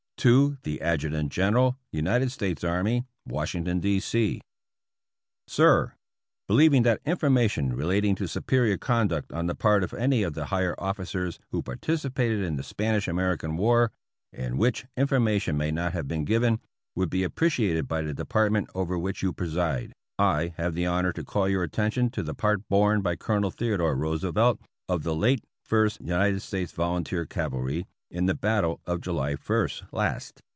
[0.17, 3.05] To THE Adjutant General, United States Army.
[3.25, 3.99] Washington, D.
[3.99, 4.39] C.
[5.47, 5.93] Sir:
[6.47, 10.45] Believing that information relating to superior con duct on the part of any of the
[10.45, 13.91] higher officers who partici pated in the Spanish American War
[14.31, 16.59] (and which informa tion may not have been given)
[16.95, 21.23] would be appreciated by the Department over which you preside, I have the honor to
[21.23, 25.43] call your attention to the part borne by Colonel Theo dore Roosevelt, of the late
[25.63, 30.41] First United States Volunteer Cavalry, in the battle of July ist last.